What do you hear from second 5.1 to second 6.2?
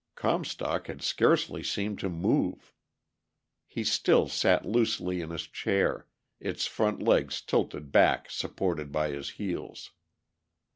in his chair,